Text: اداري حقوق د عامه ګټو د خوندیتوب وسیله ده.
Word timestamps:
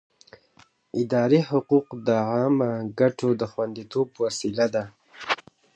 اداري 1.01 1.39
حقوق 1.49 1.87
د 2.07 2.09
عامه 2.31 2.71
ګټو 2.99 3.29
د 3.39 3.41
خوندیتوب 3.51 4.07
وسیله 4.23 4.67
ده. 4.75 4.83